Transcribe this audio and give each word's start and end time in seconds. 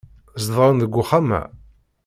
Zedɣen 0.43 0.75
deg 0.81 0.93
uxxam-a. 1.01 1.41